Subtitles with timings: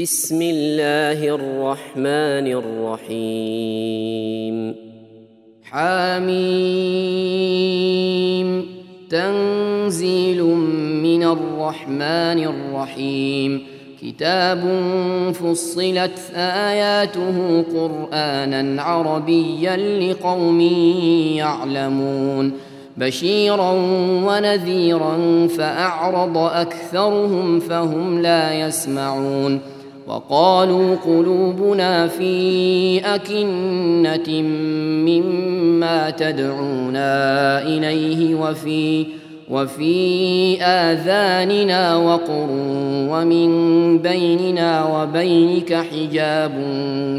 [0.00, 2.62] بسم الله الرحمن
[3.08, 4.74] الرحيم.
[5.64, 6.32] حاميم
[9.10, 10.44] تنزيل
[11.02, 13.66] من الرحمن الرحيم.
[14.02, 14.62] كتاب
[15.34, 20.60] فصلت آياته قرآنا عربيا لقوم
[21.36, 22.52] يعلمون.
[22.96, 23.70] بشيرا
[24.26, 29.60] ونذيرا فأعرض أكثرهم فهم لا يسمعون.
[30.06, 34.42] وقالوا قلوبنا في أكنة
[35.06, 39.06] مما تدعونا إليه وفي
[39.50, 42.48] وفي آذاننا وقر
[43.10, 43.48] ومن
[43.98, 46.52] بيننا وبينك حجاب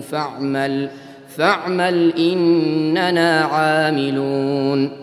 [0.09, 0.89] فاعمل
[1.37, 5.02] فاعمل إننا عاملون.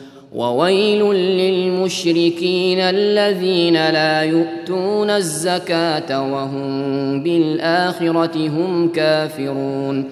[0.35, 10.09] وويل للمشركين الذين لا يؤتون الزكاة وهم بالآخرة هم كافرون.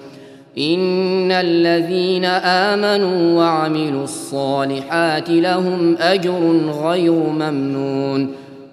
[0.58, 8.32] إن الذين آمنوا وعملوا الصالحات لهم أجر غير ممنون.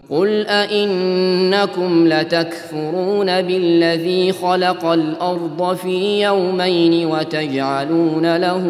[0.09, 8.64] قل أئنكم لتكفرون بالذي خلق الأرض في يومين وتجعلون له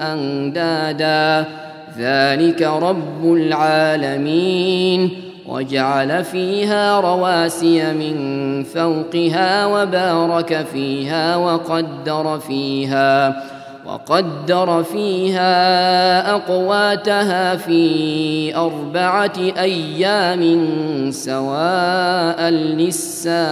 [0.00, 1.63] أندادا.
[1.98, 5.10] ذلك رب العالمين.
[5.48, 13.42] وجعل فيها رواسي من فوقها وبارك فيها وقدر فيها
[13.86, 20.66] وقدر فيها أقواتها في أربعة أيام
[21.10, 23.44] سواء للسائلين.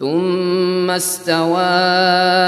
[0.00, 1.60] ثم استوى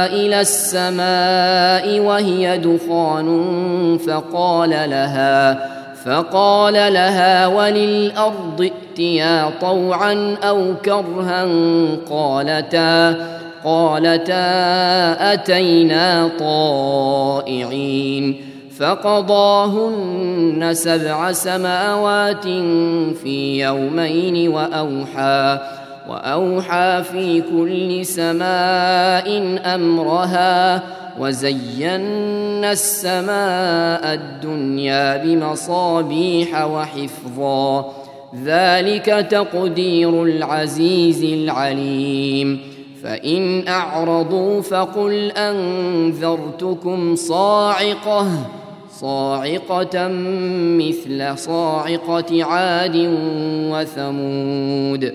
[0.06, 5.68] إلى السماء وهي دخان فقال لها
[6.04, 11.48] فقال لها وللأرض ائتيا طوعا أو كرها؟
[12.10, 13.26] قالتا
[13.64, 14.42] قالتا
[15.32, 18.36] أتينا طائعين.
[18.78, 22.44] فقضاهن سبع سماوات
[23.22, 25.58] في يومين وأوحى.
[26.08, 30.82] وأوحى في كل سماء أمرها
[31.20, 37.92] وزينا السماء الدنيا بمصابيح وحفظا.
[38.44, 42.60] ذلك تقدير العزيز العليم.
[43.02, 48.26] فإن أعرضوا فقل أنذرتكم صاعقة
[49.00, 50.08] صاعقة
[50.78, 52.96] مثل صاعقة عاد
[53.72, 55.14] وثمود.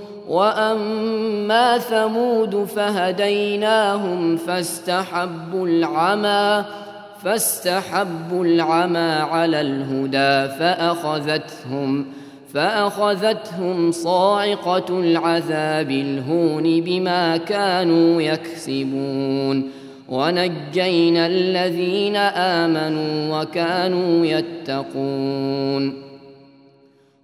[0.31, 6.65] وأما ثمود فهديناهم فاستحبوا العمى
[7.23, 12.05] فاستحبوا العمى على الهدى فأخذتهم
[12.53, 19.71] فأخذتهم صاعقة العذاب الهون بما كانوا يكسبون.
[20.09, 26.10] ونجينا الذين آمنوا وكانوا يتقون.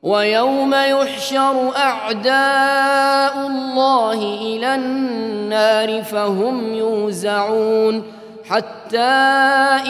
[0.03, 8.03] ويوم يحشر أعداء الله إلى النار فهم يوزعون
[8.49, 8.97] حتى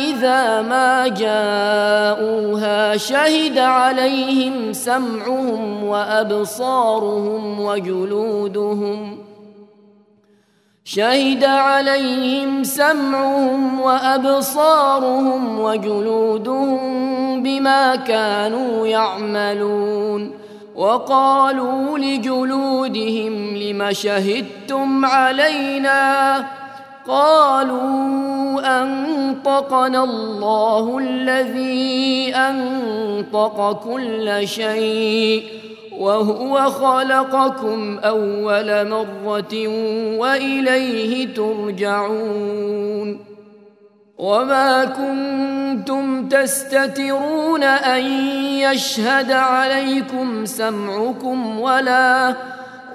[0.10, 9.18] إذا ما جاءوها شهد عليهم سمعهم وأبصارهم وجلودهم
[10.90, 20.32] شهد عليهم سمعهم وأبصارهم وجلودهم بما كانوا يعملون
[20.76, 26.46] وقالوا لجلودهم لم شهدتم علينا
[27.08, 35.67] قالوا أنطقنا الله الذي أنطق كل شيء
[36.00, 39.68] وهو خلقكم أول مرة
[40.18, 43.20] وإليه ترجعون
[44.18, 48.04] وما كنتم تستترون أن
[48.60, 52.36] يشهد عليكم سمعكم ولا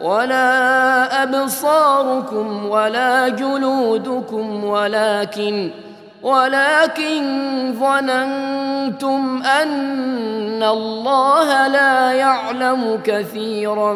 [0.02, 5.70] ولا أبصاركم ولا جلودكم ولكن
[6.22, 7.22] ولكن
[7.80, 13.94] ظننتم أن الله لا يعلم كثيرا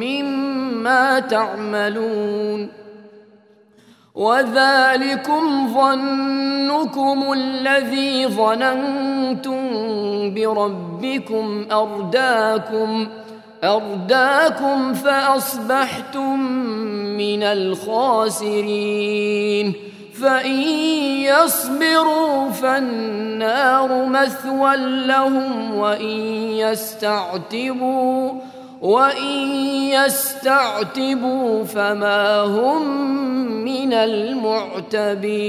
[0.00, 2.68] مما تعملون.
[4.14, 9.60] وذلكم ظنكم الذي ظننتم
[10.34, 13.08] بربكم أرداكم
[13.64, 16.40] أرداكم فأصبحتم
[17.16, 18.48] من الخاسرين.
[20.20, 20.60] فإن
[21.22, 24.76] يصبروا فالنار مثوى
[25.06, 26.20] لهم وإن
[26.64, 28.32] يستعتبوا
[28.80, 29.54] وإن
[29.90, 33.08] يستعتبوا فما هم
[33.64, 35.48] من المعتبين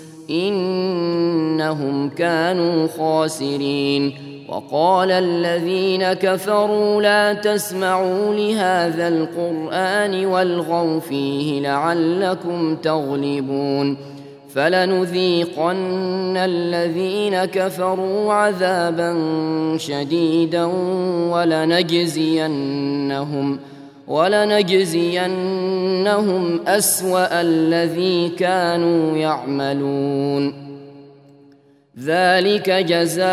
[0.31, 4.13] إنهم كانوا خاسرين.
[4.49, 13.97] وقال الذين كفروا لا تسمعوا لهذا القرآن والغوا فيه لعلكم تغلبون.
[14.55, 19.17] فلنذيقن الذين كفروا عذابا
[19.77, 20.65] شديدا
[21.31, 23.59] ولنجزينهم.
[24.11, 25.29] ولنجزينهم
[26.67, 30.71] أسوأ الذي كانوا يعملون.
[31.99, 33.25] ذلك جزاء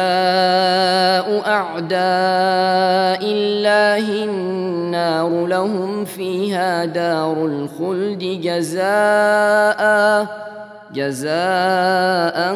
[1.47, 10.27] أعداء الله النار لهم فيها دار الخلد جزاء
[10.95, 12.55] جزاء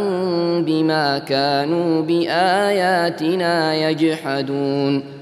[0.66, 5.21] بما كانوا بآياتنا يجحدون.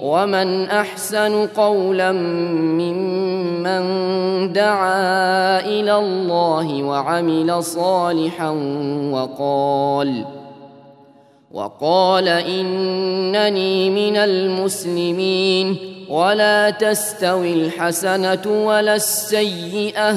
[0.00, 3.82] ومن احسن قولا ممن
[4.52, 8.50] دعا إلى الله وعمل صالحا
[9.12, 10.24] وقال
[11.52, 15.76] وقال انني من المسلمين
[16.08, 20.16] ولا تستوي الحسنه ولا السيئه.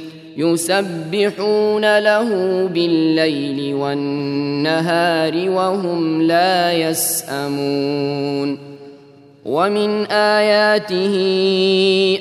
[0.41, 2.29] يسبحون له
[2.67, 8.71] بالليل والنهار وهم لا يسأمون.
[9.45, 11.15] ومن آياته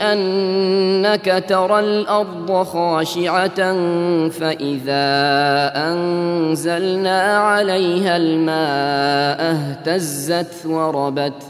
[0.03, 3.73] أنك ترى الأرض خاشعة
[4.29, 5.07] فإذا
[5.77, 11.50] أنزلنا عليها الماء اهتزت وربت ۖ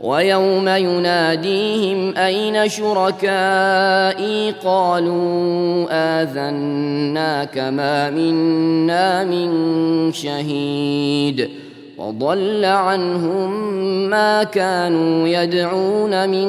[0.00, 11.50] ويوم يناديهم أين شركائي قالوا آذناك ما منا من شهيد
[11.98, 13.50] وضل عنهم
[14.10, 16.48] ما كانوا يدعون من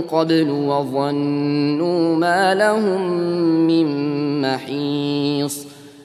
[0.00, 3.10] قبل وظنوا ما لهم
[3.66, 3.86] من
[4.40, 5.69] محيص